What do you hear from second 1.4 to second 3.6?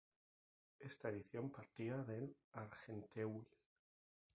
partía de Argenteuil.